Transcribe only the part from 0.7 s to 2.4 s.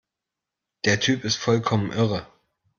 Der Typ ist vollkommen irre!